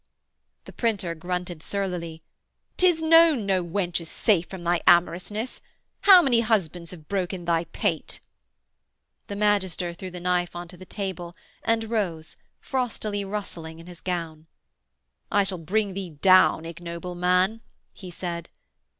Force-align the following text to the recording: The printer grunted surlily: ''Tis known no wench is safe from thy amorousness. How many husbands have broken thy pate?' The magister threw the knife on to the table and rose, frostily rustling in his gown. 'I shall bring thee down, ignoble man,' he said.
The 0.65 0.73
printer 0.73 1.13
grunted 1.13 1.61
surlily: 1.61 2.23
''Tis 2.75 3.03
known 3.03 3.45
no 3.45 3.63
wench 3.63 4.01
is 4.01 4.09
safe 4.09 4.47
from 4.49 4.63
thy 4.63 4.79
amorousness. 4.87 5.61
How 6.09 6.23
many 6.23 6.39
husbands 6.39 6.89
have 6.89 7.07
broken 7.07 7.45
thy 7.45 7.65
pate?' 7.65 8.19
The 9.27 9.35
magister 9.35 9.93
threw 9.93 10.09
the 10.09 10.19
knife 10.19 10.55
on 10.55 10.67
to 10.69 10.75
the 10.77 10.87
table 10.87 11.35
and 11.61 11.83
rose, 11.91 12.35
frostily 12.59 13.23
rustling 13.23 13.77
in 13.77 13.85
his 13.85 14.01
gown. 14.01 14.47
'I 15.31 15.43
shall 15.43 15.59
bring 15.59 15.93
thee 15.93 16.09
down, 16.09 16.65
ignoble 16.65 17.13
man,' 17.13 17.61
he 17.93 18.09
said. 18.09 18.49